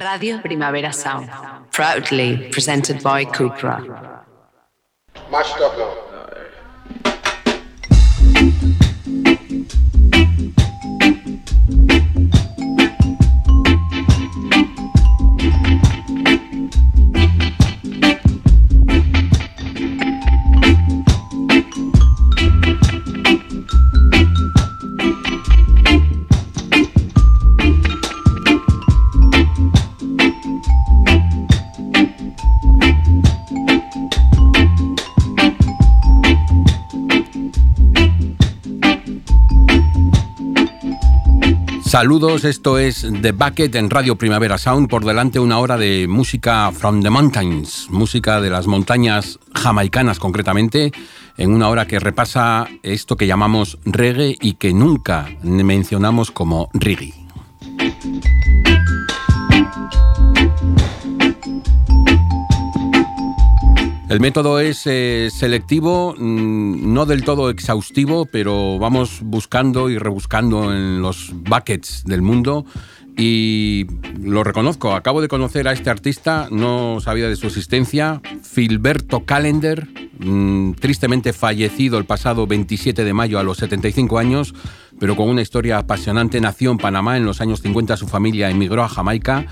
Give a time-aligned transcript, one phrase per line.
[0.00, 1.28] Radio Primavera Sound,
[1.70, 4.24] proudly presented by Cupra.
[5.30, 6.02] Mashed up now.
[41.92, 44.88] Saludos, esto es The Bucket en Radio Primavera Sound.
[44.88, 50.90] Por delante una hora de música from the mountains, música de las montañas jamaicanas concretamente,
[51.36, 57.12] en una hora que repasa esto que llamamos reggae y que nunca mencionamos como reggae.
[64.12, 70.70] El método es eh, selectivo, mm, no del todo exhaustivo, pero vamos buscando y rebuscando
[70.70, 72.66] en los buckets del mundo.
[73.16, 73.86] Y
[74.20, 79.88] lo reconozco, acabo de conocer a este artista, no sabía de su existencia, Filberto Calender,
[80.18, 84.54] mm, tristemente fallecido el pasado 27 de mayo a los 75 años,
[85.02, 88.84] pero con una historia apasionante, nació en Panamá en los años 50, su familia emigró
[88.84, 89.46] a Jamaica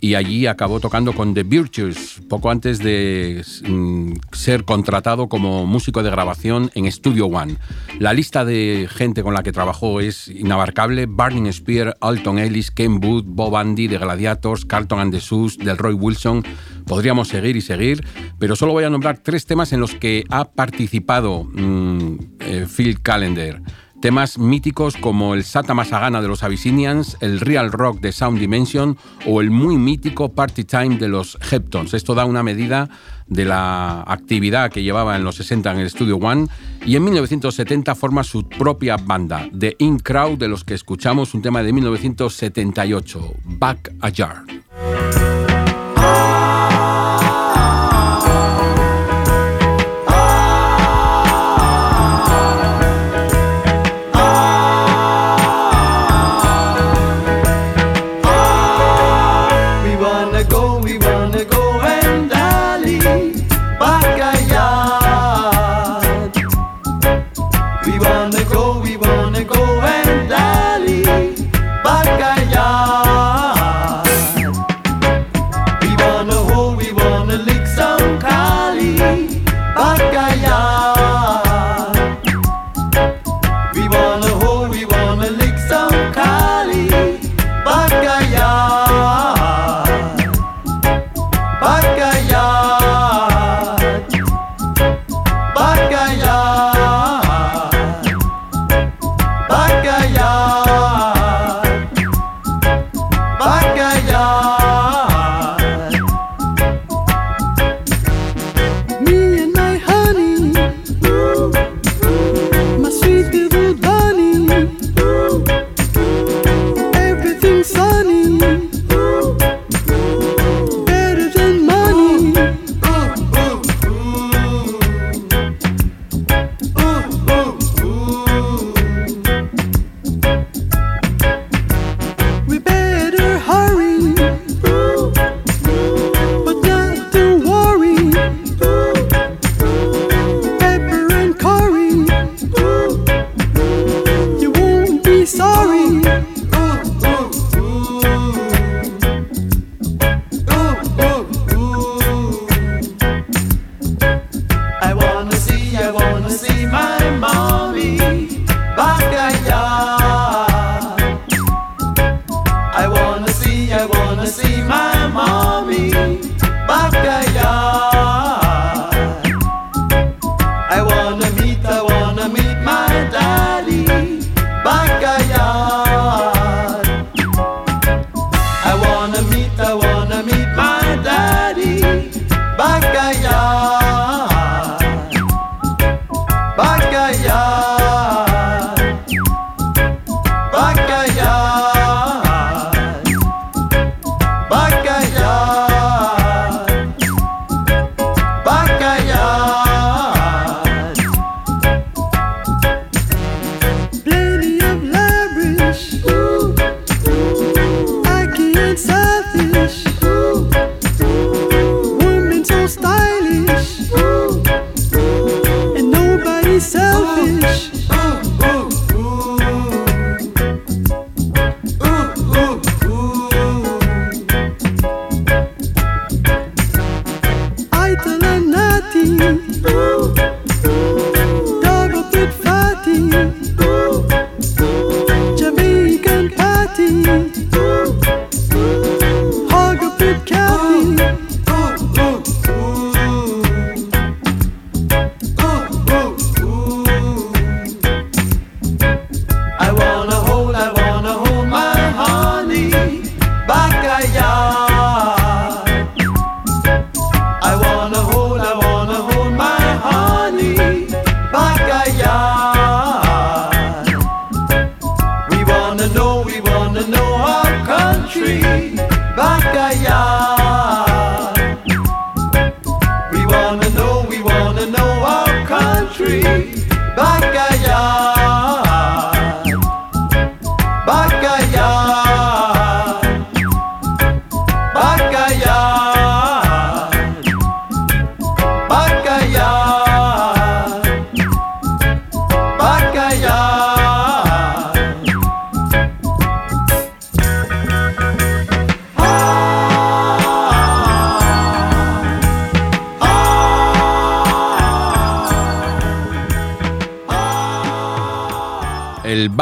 [0.00, 6.02] y allí acabó tocando con The Virtues, poco antes de mm, ser contratado como músico
[6.02, 7.56] de grabación en Studio One.
[8.00, 12.98] La lista de gente con la que trabajó es inabarcable, Barney Spear, Alton Ellis, Ken
[12.98, 16.42] Booth, Bob Andy, The Gladiators, Carlton and the Sus, Del Roy Wilson,
[16.84, 18.04] podríamos seguir y seguir,
[18.40, 23.00] pero solo voy a nombrar tres temas en los que ha participado mm, eh, Phil
[23.00, 23.62] Callender.
[24.00, 28.96] Temas míticos como el Sata Masagana de los Abyssinians, el Real Rock de Sound Dimension
[29.26, 31.94] o el muy mítico Party Time de los Heptons.
[31.94, 32.88] Esto da una medida
[33.26, 36.48] de la actividad que llevaba en los 60 en el Studio One
[36.84, 41.42] y en 1970 forma su propia banda, The In Crowd, de los que escuchamos un
[41.42, 45.35] tema de 1978, Back a.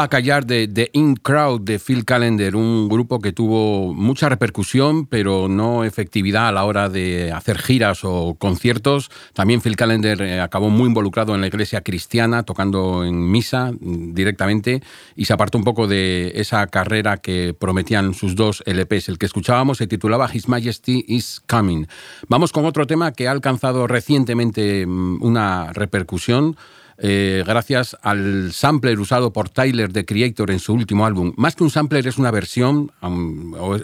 [0.05, 5.47] Backyard de The In Crowd de Phil Callender, un grupo que tuvo mucha repercusión, pero
[5.47, 9.09] no efectividad a la hora de hacer giras o conciertos.
[9.33, 14.13] También Phil Callender eh, acabó muy involucrado en la iglesia cristiana, tocando en misa mm,
[14.13, 14.83] directamente,
[15.15, 19.09] y se apartó un poco de esa carrera que prometían sus dos LPs.
[19.09, 21.87] El que escuchábamos se titulaba His Majesty is Coming.
[22.29, 26.57] Vamos con otro tema que ha alcanzado recientemente mm, una repercusión
[26.97, 31.33] eh, gracias al sampler usado por Tyler de Creator en su último álbum.
[31.37, 32.91] Más que un sampler es una versión,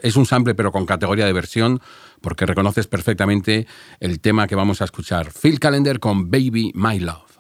[0.04, 1.82] es un sampler pero con categoría de versión,
[2.22, 3.68] porque reconoces perfectamente
[4.00, 5.32] el tema que vamos a escuchar.
[5.32, 7.31] Phil Calendar con Baby My Love.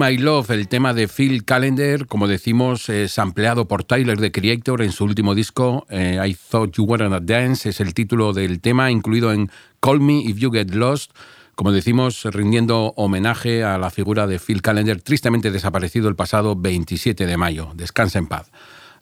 [0.00, 4.80] My Love, el tema de Phil Callender, como decimos, es ampliado por Tyler the Creator
[4.80, 8.62] en su último disco, eh, I Thought You Were a Dance, es el título del
[8.62, 11.12] tema, incluido en Call Me If You Get Lost,
[11.54, 17.26] como decimos, rindiendo homenaje a la figura de Phil Callender, tristemente desaparecido el pasado 27
[17.26, 17.72] de mayo.
[17.74, 18.50] Descansa en paz.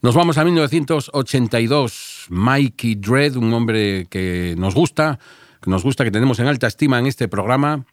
[0.03, 2.27] Nos vamos a 1982.
[2.31, 5.21] Mikey Dredd, un hombre que nos gusta,
[5.63, 7.85] que nos gusta, que tenemos en alta estima en este programa.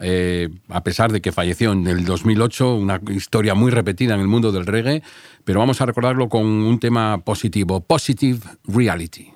[0.00, 4.28] Eh, a pesar de que falleció en el 2008, una historia muy repetida en el
[4.28, 5.02] mundo del reggae,
[5.44, 9.32] pero vamos a recordarlo con un tema positivo, Positive Reality.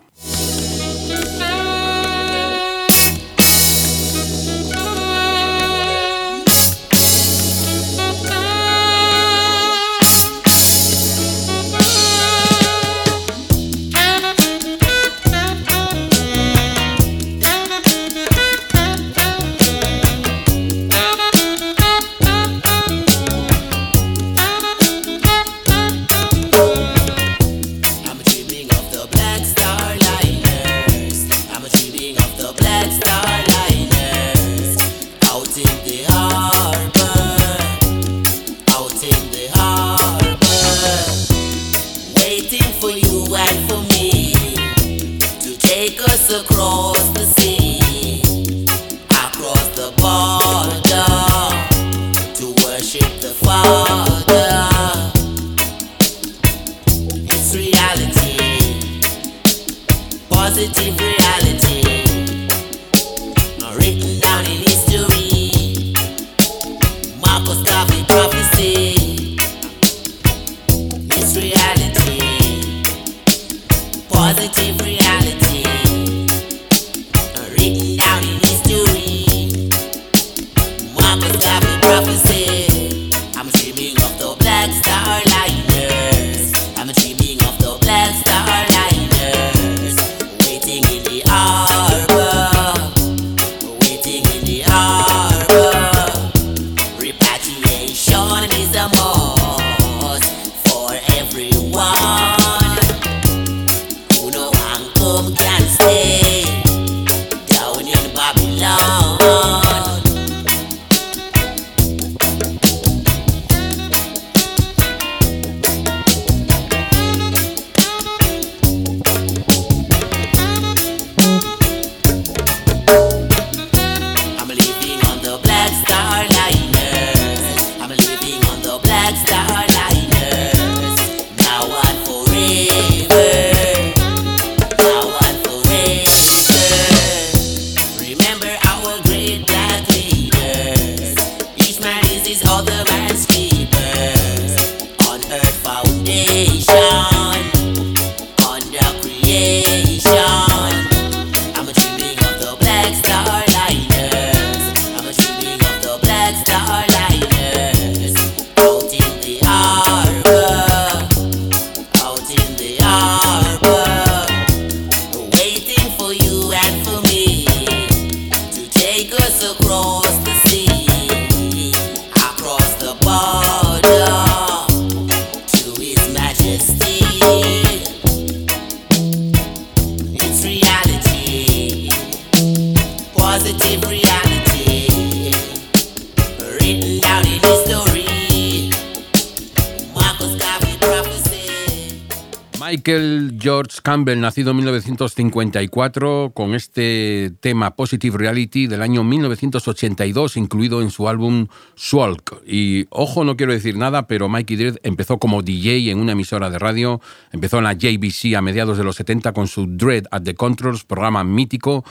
[194.05, 201.47] Nacido en 1954, con este tema Positive Reality del año 1982, incluido en su álbum
[201.77, 202.43] Swalk.
[202.47, 206.51] Y ojo, no quiero decir nada, pero Mikey Dread empezó como DJ en una emisora
[206.51, 207.01] de radio,
[207.33, 210.85] empezó en la JBC a mediados de los 70 con su Dread at the Controls,
[210.85, 211.83] programa mítico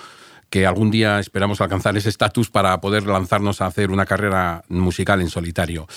[0.51, 5.21] que algún día esperamos alcanzar ese estatus para poder lanzarnos a hacer una carrera musical
[5.21, 5.87] en solitario.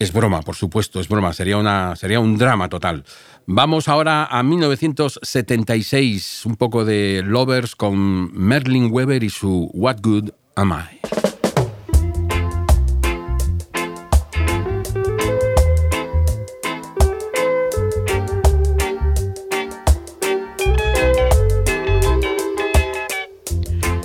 [0.00, 3.04] Es broma, por supuesto, es broma, sería, una, sería un drama total.
[3.44, 10.30] Vamos ahora a 1976, un poco de Lovers con Merlin Weber y su What Good
[10.56, 11.00] Am I?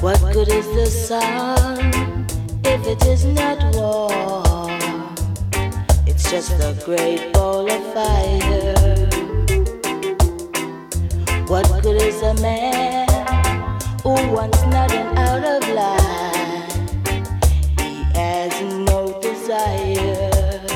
[0.01, 2.25] What good is the sun
[2.65, 3.64] if it is not?
[6.35, 8.75] Just a great ball of fire.
[11.47, 13.07] What good is a man
[14.03, 16.73] who wants nothing out of life?
[17.79, 18.51] He has
[18.89, 20.67] no desire.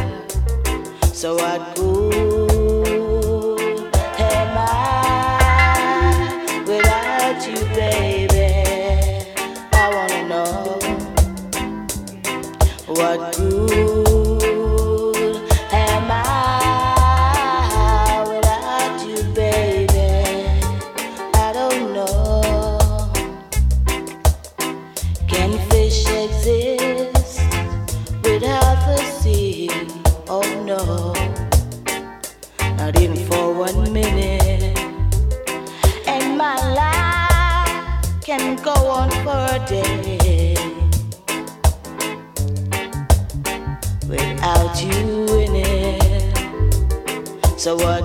[1.12, 2.29] So what good
[47.70, 47.99] So what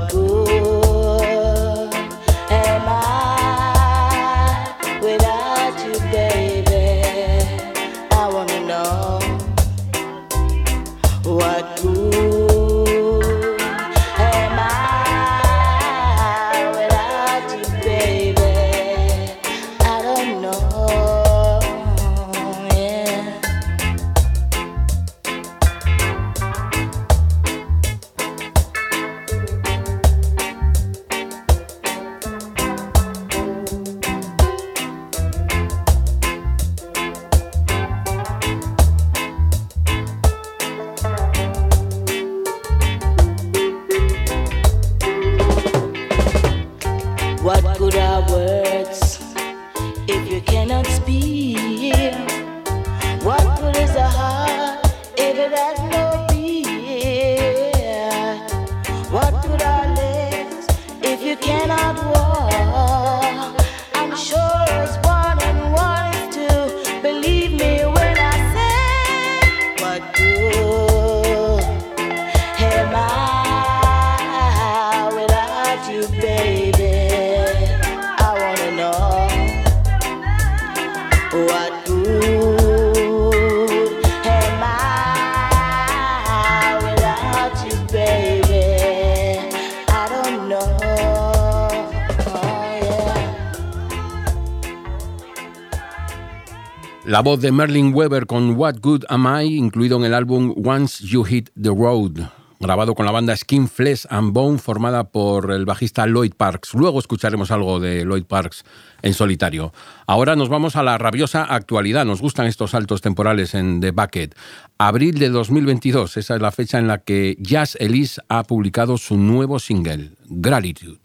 [97.15, 101.07] La voz de Merlin Weber con What Good Am I, incluido en el álbum Once
[101.07, 102.19] You Hit the Road,
[102.59, 106.75] grabado con la banda Skin, Flesh and Bone, formada por el bajista Lloyd Parks.
[106.75, 108.65] Luego escucharemos algo de Lloyd Parks
[109.01, 109.73] en solitario.
[110.09, 112.05] Ahora nos vamos a la rabiosa actualidad.
[112.05, 114.35] Nos gustan estos saltos temporales en The Bucket.
[114.79, 119.17] Abril de 2022, esa es la fecha en la que Jazz Elise ha publicado su
[119.17, 120.99] nuevo single, Gratitude.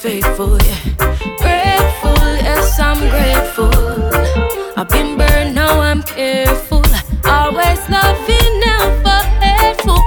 [0.00, 0.56] Faithful.
[0.62, 0.80] Yeah.
[1.44, 3.70] Grateful, yes, I'm grateful.
[4.76, 6.82] I've been burned, now I'm careful.
[7.24, 10.00] Always loving, never hateful.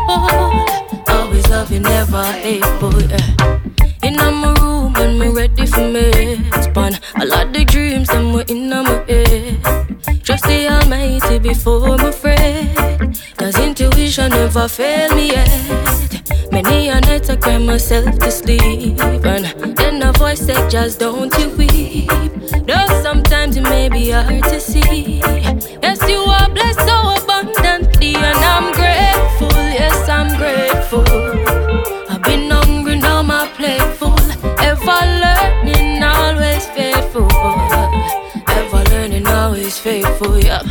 [1.13, 3.01] Always loving, never hateful.
[3.03, 3.59] Yeah.
[4.01, 6.37] In my room and me ready for me.
[6.63, 9.61] Span a lot of dreams and we're in my head.
[10.23, 12.75] Trust the Almighty before I'm afraid.
[13.37, 16.51] Cause intuition never failed me yet.
[16.51, 18.99] Many a night I cry myself to sleep.
[19.01, 19.62] And
[20.43, 22.09] said, just don't you weep.
[22.67, 25.19] Though sometimes it may be hard to see.
[25.81, 28.15] Yes, you are blessed so abundantly.
[28.15, 31.05] And I'm grateful, yes, I'm grateful.
[32.09, 34.19] I've been hungry, now my plate full.
[34.59, 37.29] Ever learning, always faithful.
[38.49, 40.37] Ever learning, always faithful.
[40.37, 40.61] Yeah,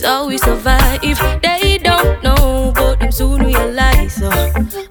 [0.00, 1.00] is always survive.
[1.42, 4.14] They don't know, but them soon realize.
[4.14, 4.30] So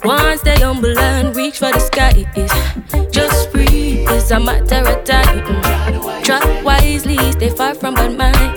[0.03, 2.51] once they humble and reach for the sky, is
[3.11, 4.07] just breathe.
[4.09, 5.43] It's a matter of time.
[6.23, 8.48] Try wisely, stay far from bad mind.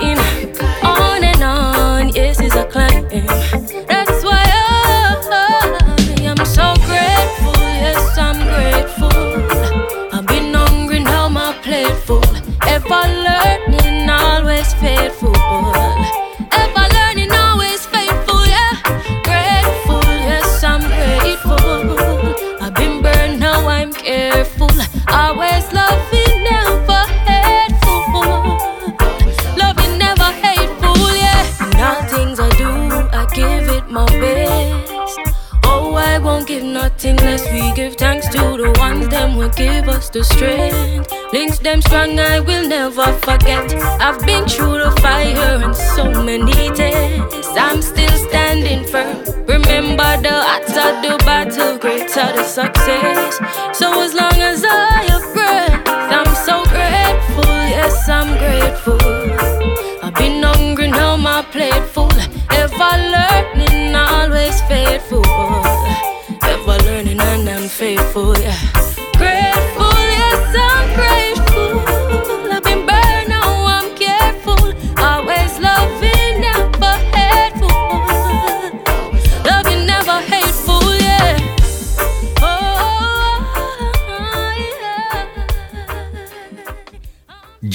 [40.13, 41.11] The strength.
[41.33, 43.75] Links them strong, I will never forget.
[44.01, 47.49] I've been through the fire and so many tests.
[47.57, 49.25] I'm still standing firm.
[49.47, 53.39] Remember the hotter the battle, greater the success.
[53.73, 53.92] So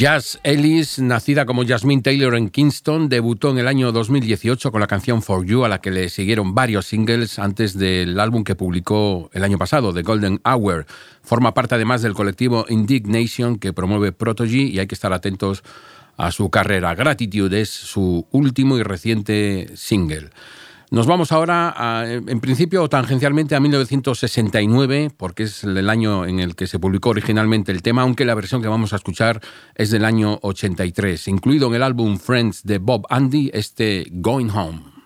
[0.08, 4.88] Jazz Ellis, nacida como Jasmine Taylor en Kingston, debutó en el año 2018 con la
[4.88, 9.30] canción For You, a la que le siguieron varios singles antes del álbum que publicó
[9.34, 10.86] el año pasado, The Golden Hour.
[11.24, 15.62] Forma parte además del colectivo Indignation que promueve Protege y hay que estar atentos
[16.16, 16.96] a su carrera.
[16.96, 20.30] Gratitude es su último y reciente single.
[20.90, 26.56] Nos vamos ahora, a, en principio, tangencialmente a 1969, porque es el año en el
[26.56, 29.42] que se publicó originalmente el tema, aunque la versión que vamos a escuchar
[29.76, 34.97] es del año 83, incluido en el álbum Friends de Bob Andy, este Going Home.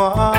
[0.00, 0.29] Tomorrow.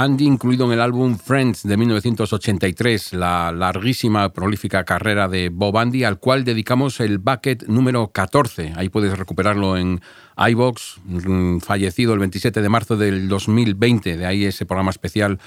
[0.00, 6.04] Andy, incluido en el álbum Friends de 1983, la larguísima, prolífica carrera de Bob Andy,
[6.04, 8.72] al cual dedicamos el bucket número 14.
[8.76, 10.00] Ahí puedes recuperarlo en
[10.38, 14.16] iBox, mm, fallecido el 27 de marzo del 2020.
[14.16, 15.38] De ahí ese programa especial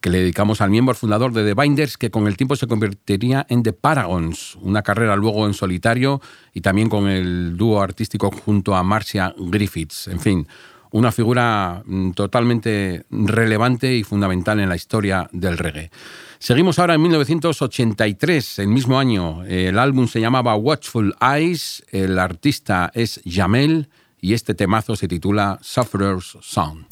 [0.00, 3.44] que le dedicamos al miembro fundador de The Binders, que con el tiempo se convertiría
[3.48, 6.20] en The Paragons, una carrera luego en solitario
[6.54, 10.06] y también con el dúo artístico junto a Marcia Griffiths.
[10.06, 10.46] En fin,
[10.96, 15.90] una figura mm, totalmente relevante y fundamental en la historia del reggae.
[16.38, 19.44] Seguimos ahora en 1983, el mismo año.
[19.44, 23.88] El álbum se llamaba Watchful Eyes, el artista es Jamel
[24.20, 26.84] y este temazo se titula Sufferer's Song.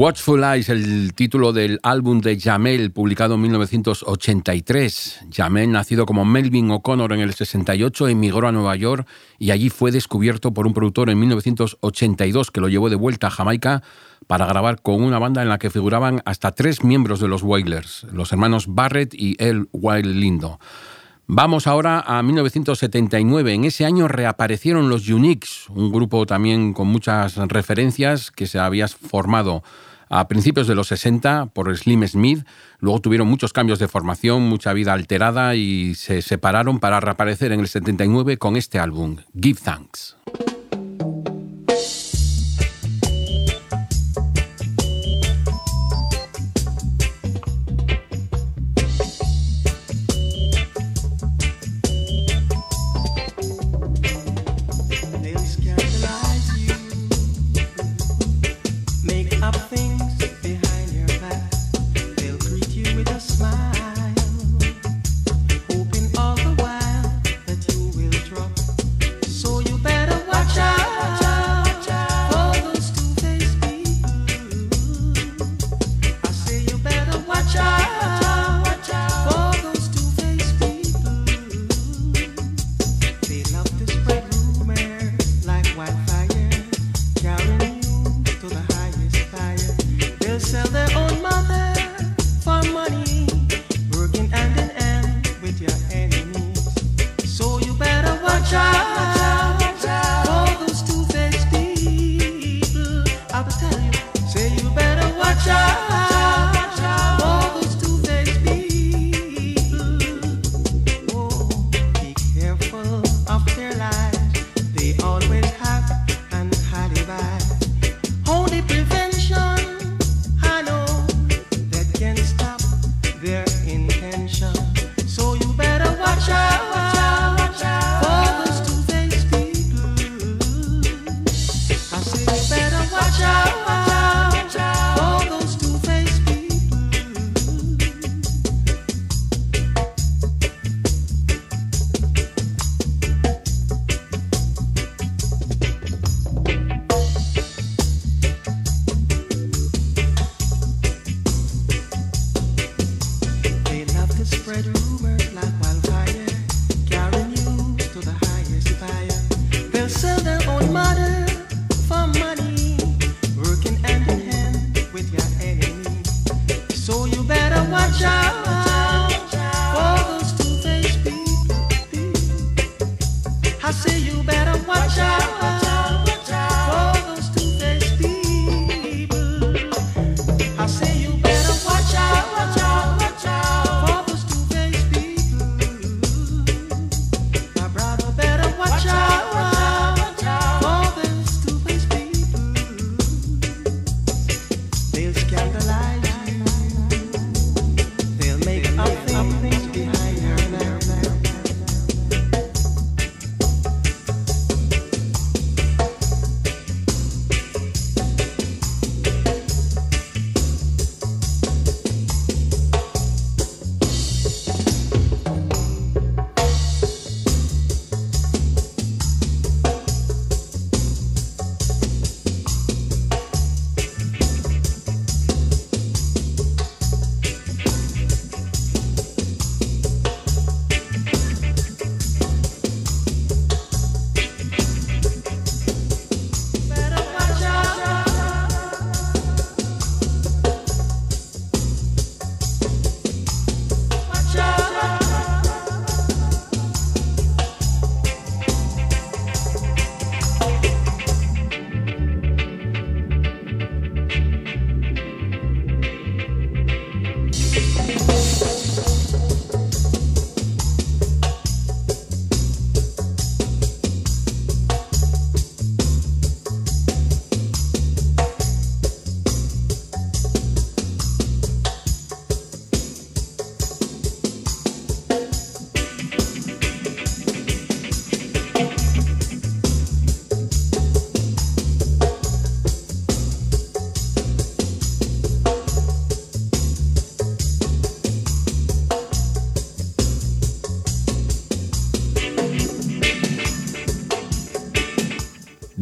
[0.00, 5.26] Watchful Eyes, el título del álbum de Jamel, publicado en 1983.
[5.30, 9.06] Jamel, nacido como Melvin O'Connor en el 68, emigró a Nueva York
[9.38, 13.30] y allí fue descubierto por un productor en 1982 que lo llevó de vuelta a
[13.30, 13.82] Jamaica
[14.26, 18.06] para grabar con una banda en la que figuraban hasta tres miembros de los Wailers,
[18.10, 20.58] los hermanos Barrett y El Wild Lindo.
[21.26, 23.52] Vamos ahora a 1979.
[23.52, 28.88] En ese año reaparecieron los Uniques, un grupo también con muchas referencias que se había
[28.88, 29.62] formado
[30.10, 32.44] a principios de los 60 por Slim Smith.
[32.80, 37.60] Luego tuvieron muchos cambios de formación, mucha vida alterada y se separaron para reaparecer en
[37.60, 40.16] el 79 con este álbum, Give Thanks.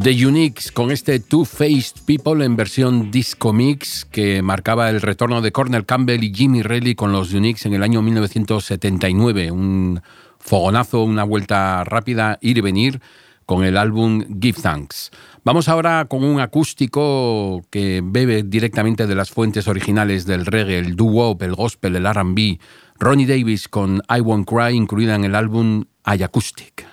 [0.09, 5.53] The Uniques con este Two-Faced People en versión disco mix que marcaba el retorno de
[5.53, 9.51] Cornel Campbell y Jimmy Reilly con los Uniques en el año 1979.
[9.51, 10.01] Un
[10.39, 13.03] fogonazo, una vuelta rápida, ir y venir
[13.45, 15.11] con el álbum Give Thanks.
[15.45, 20.97] Vamos ahora con un acústico que bebe directamente de las fuentes originales del reggae, el
[20.97, 22.59] doo-wop, el gospel, el R&B.
[22.99, 26.79] Ronnie Davis con I Won't Cry, incluida en el álbum iAcoustic.
[26.79, 26.88] Darling,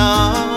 [0.00, 0.49] not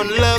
[0.00, 0.29] one love.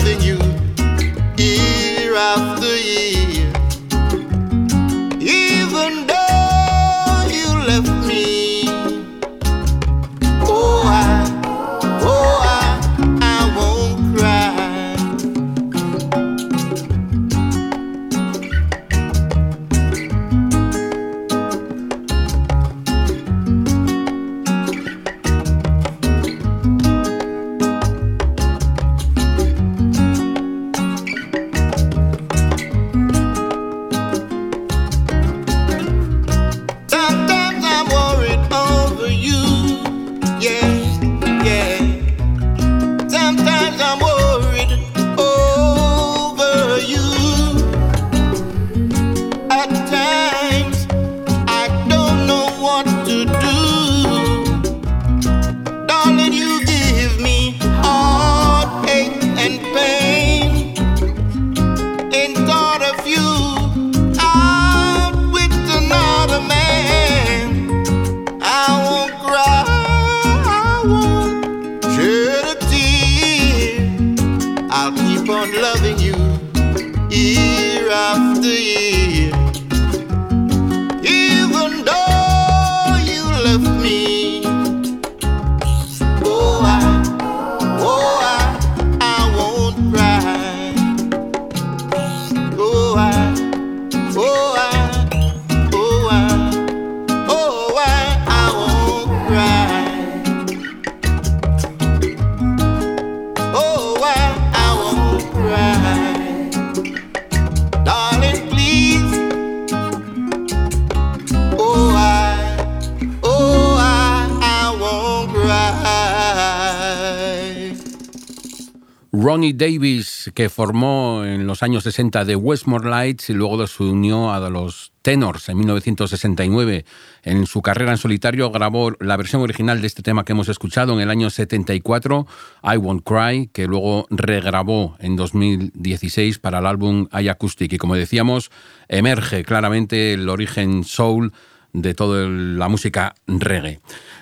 [119.22, 124.34] Ronnie Davis, que formó en los años 60 de Westmore Lights y luego se unió
[124.34, 126.86] a los Tenors en 1969.
[127.22, 130.94] En su carrera en solitario grabó la versión original de este tema que hemos escuchado
[130.94, 132.26] en el año 74,
[132.64, 137.74] I Won't Cry, que luego regrabó en 2016 para el álbum iAcoustic.
[137.74, 138.50] Y como decíamos,
[138.88, 141.32] emerge claramente el origen soul
[141.74, 143.80] de toda la música reggae.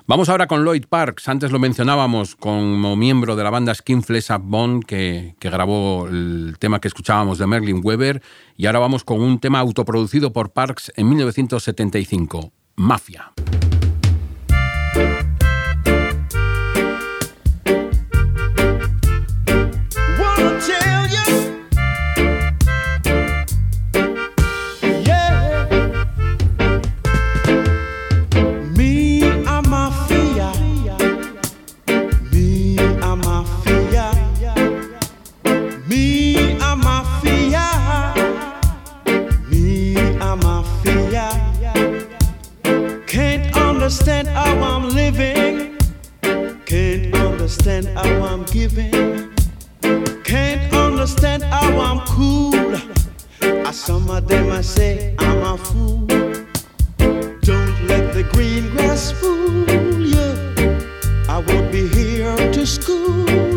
[0.08, 1.28] Vamos ahora con Lloyd Parks.
[1.30, 6.56] Antes lo mencionábamos como miembro de la banda Skinflesh Up Bone, que, que grabó el
[6.60, 8.22] tema que escuchábamos de Merlin Weber.
[8.58, 13.32] Y ahora vamos con un tema autoproducido por Parks en 1975, Mafia.
[47.50, 49.34] Understand how I'm giving.
[50.24, 52.76] Can't understand how I'm cool.
[53.42, 56.06] I some of them I say I'm a fool.
[57.42, 59.66] Don't let the green grass fool
[60.00, 60.30] you.
[61.28, 63.49] I won't be here to school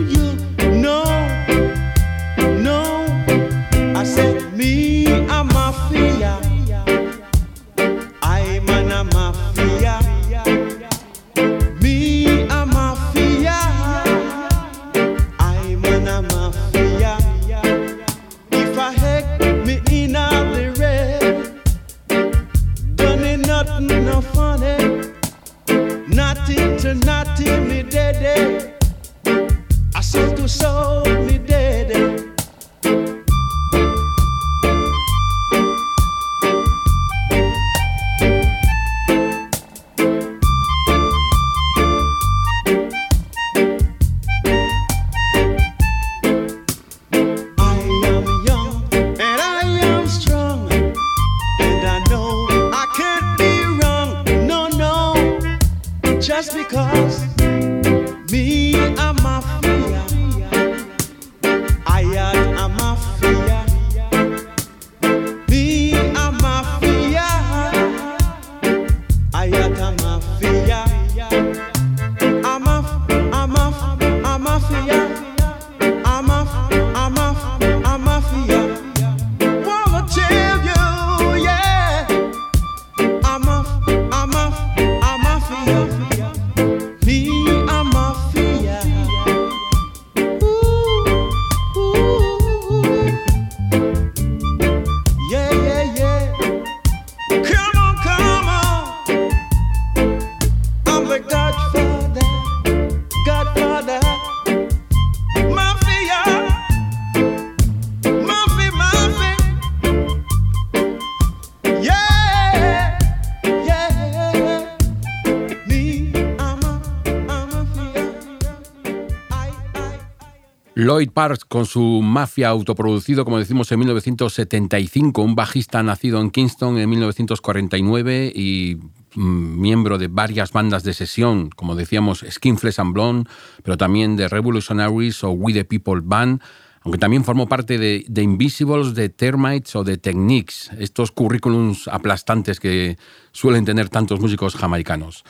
[121.03, 126.79] Lloyd Parks con su Mafia autoproducido, como decimos, en 1975, un bajista nacido en Kingston
[126.79, 128.77] en 1949 y
[129.17, 133.29] mm, miembro de varias bandas de sesión, como decíamos, Skin Flesh and Blonde,
[133.65, 136.41] pero también de Revolutionaries o We the People Band,
[136.83, 142.61] aunque también formó parte de, de Invisibles, de Termites o de Techniques, estos currículums aplastantes
[142.61, 142.97] que
[143.33, 145.25] suelen tener tantos músicos jamaicanos.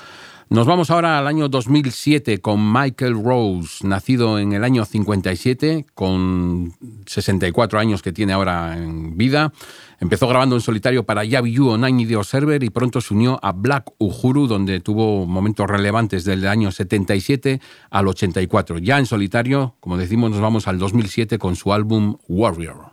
[0.52, 6.74] Nos vamos ahora al año 2007 con Michael Rose, nacido en el año 57, con
[7.06, 9.50] 64 años que tiene ahora en vida.
[9.98, 13.40] Empezó grabando en solitario para Yavi You o Nine Video Server y pronto se unió
[13.42, 18.76] a Black Uhuru, donde tuvo momentos relevantes del año 77 al 84.
[18.76, 22.18] Ya en solitario, como decimos, nos vamos al 2007 con su álbum.
[22.28, 22.91] Warrior,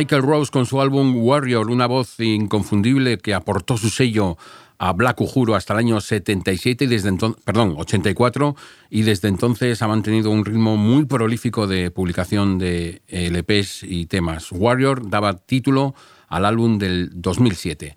[0.00, 4.38] Michael Rose con su álbum Warrior, una voz inconfundible que aportó su sello
[4.78, 8.56] a Black Uhuru hasta el año 77 y desde entonces, perdón, 84
[8.88, 14.50] y desde entonces ha mantenido un ritmo muy prolífico de publicación de LPs y temas.
[14.52, 15.94] Warrior daba título
[16.28, 17.94] al álbum del 2007.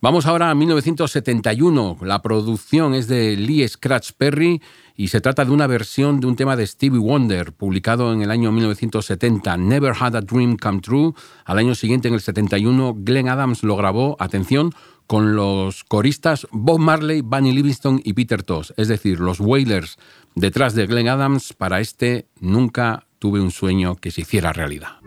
[0.00, 1.98] Vamos ahora a 1971.
[2.02, 4.60] La producción es de Lee Scratch Perry
[4.96, 8.30] y se trata de una versión de un tema de Stevie Wonder, publicado en el
[8.30, 11.12] año 1970, Never Had a Dream Come True.
[11.44, 14.72] Al año siguiente, en el 71, Glenn Adams lo grabó, atención,
[15.06, 19.98] con los coristas Bob Marley, Bunny Livingston y Peter Tosh, es decir, los Wailers
[20.34, 24.98] detrás de Glenn Adams para este Nunca tuve un sueño que se hiciera realidad.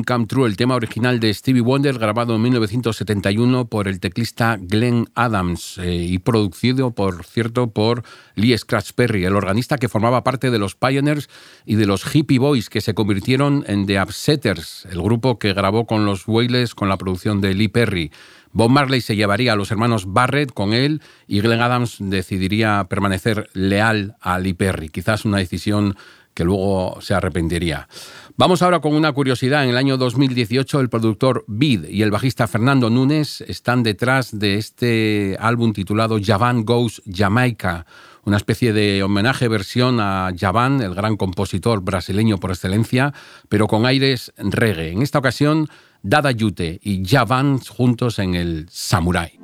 [0.00, 5.10] Come True, el tema original de Stevie Wonder, grabado en 1971 por el teclista Glenn
[5.14, 8.02] Adams eh, y producido, por cierto, por
[8.34, 11.28] Lee Scratch Perry, el organista que formaba parte de los Pioneers
[11.66, 15.86] y de los Hippie Boys que se convirtieron en The Upsetters, el grupo que grabó
[15.86, 18.10] con los Wailers con la producción de Lee Perry.
[18.52, 23.50] Bob Marley se llevaría a los hermanos Barrett con él y Glenn Adams decidiría permanecer
[23.52, 25.96] leal a Lee Perry, quizás una decisión
[26.34, 27.88] que luego se arrepentiría.
[28.36, 29.62] Vamos ahora con una curiosidad.
[29.64, 34.56] En el año 2018 el productor Bid y el bajista Fernando Núñez están detrás de
[34.56, 37.84] este álbum titulado Javan Goes Jamaica,
[38.24, 43.12] una especie de homenaje versión a Javan, el gran compositor brasileño por excelencia,
[43.50, 44.92] pero con aires reggae.
[44.92, 45.68] En esta ocasión,
[46.02, 49.38] Dada Yute y Javan juntos en el Samurai.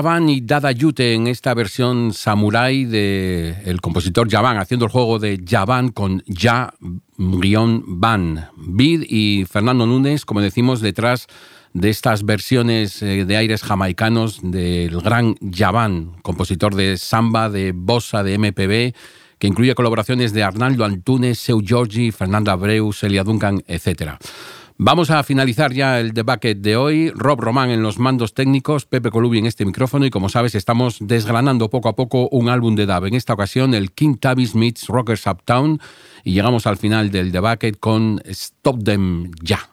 [0.00, 5.18] Javan y Dada Yute en esta versión samurai de el compositor Javan, haciendo el juego
[5.18, 6.72] de Javan con Ja
[7.18, 8.46] Van.
[8.56, 11.26] Bid y Fernando Núñez, como decimos, detrás
[11.74, 18.22] de estas versiones eh, de aires jamaicanos del gran Javan, compositor de samba, de bossa,
[18.22, 18.96] de MPB,
[19.38, 24.12] que incluye colaboraciones de Arnaldo Antunes, Seu Giorgi, Fernando Abreu, Celia Duncan, etc.
[24.82, 27.10] Vamos a finalizar ya el debate de hoy.
[27.10, 30.96] Rob Román en los mandos técnicos, Pepe Colubi en este micrófono y como sabes estamos
[31.00, 33.04] desgranando poco a poco un álbum de Dab.
[33.04, 35.82] En esta ocasión el King Tabis meets Rockers Uptown
[36.24, 39.68] y llegamos al final del debate con Stop Them Ya.